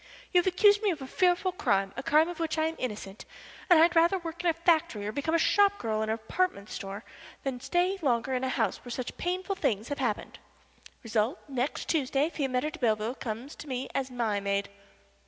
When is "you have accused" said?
0.33-0.81